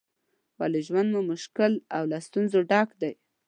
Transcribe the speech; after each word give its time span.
ولې 0.59 0.79
ژوند 0.87 1.07
مو 1.13 1.21
مشکل 1.31 1.73
او 1.97 2.03
له 2.11 2.17
ستونزو 2.27 2.59
ډک 2.69 2.89
دی؟ 3.01 3.11